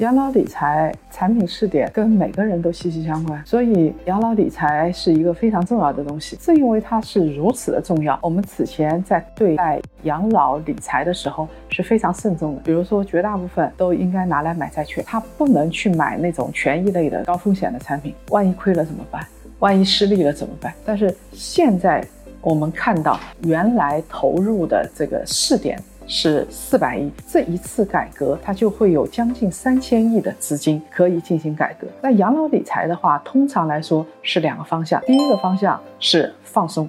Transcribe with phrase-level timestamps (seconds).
[0.00, 6.36] 养老理财产品试点跟每个人都息息相关，所以养老理财是一个非常重要的东西。
[6.36, 12.60] 正因为它是如此的重要，我们此前在对待养老理财的时候是非常慎重的。
[12.62, 18.14] 比如说，绝大部分都应该拿来买债券，它不能去买那种权益类的高风险的产品。
[18.28, 19.26] 万一亏了怎么办？
[19.60, 20.74] 万一失利了怎么办？
[20.84, 22.06] 但是现在
[22.42, 25.82] 我们看到，原来投入的这个试点。
[26.08, 31.86] 是四百亿，这一次改革，它就会有将近三千亿的资金可以进行改革。
[32.00, 35.00] 那养老理财的话，通常来说是两个方向。
[35.02, 36.88] 第一个方向是放松，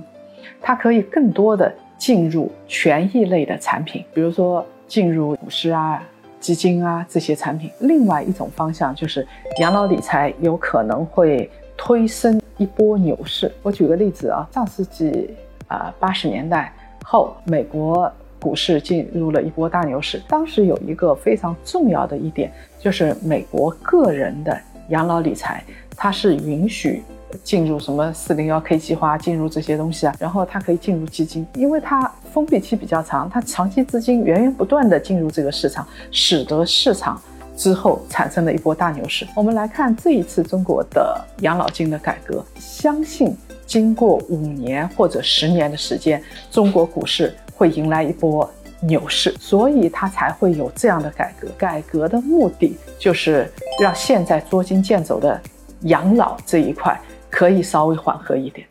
[0.61, 6.03] 它可以更多的进入权益类的产品，比如说进入股市啊、
[6.39, 7.71] 基金啊这些产品。
[7.79, 9.27] 另外一种方向就是
[9.59, 13.51] 养老理财有可能会推升一波牛市。
[13.63, 15.31] 我举个例子啊，上世纪
[15.67, 16.71] 啊八十年代
[17.03, 18.11] 后，美国。
[18.39, 24.57] 股市进入了一波大牛市，当时有一个非常重要的一点，就是美国个人的
[24.89, 25.63] 养老理财，
[25.95, 27.01] 它是允许
[27.43, 37.19] 进入什么四零幺 K 计划，进入这些东西啊，然后它可以进入基金，因为它封闭期比较长，它长期资金源源不断的进入这个市场，使得市场
[37.55, 39.27] 之后产生了一波大牛市。
[39.35, 43.35] 我们来看这一次中国的养老金的改革，相信
[43.65, 47.33] 经过五年或者十年的时间，中国股市。
[47.57, 48.47] 会迎来一波
[48.79, 51.47] 牛市，所以它才会有这样的改革。
[51.57, 55.41] 改革的目的就是让现在捉襟见肘的
[55.81, 56.95] 养老这一块
[57.29, 58.67] 可以稍微缓和一点。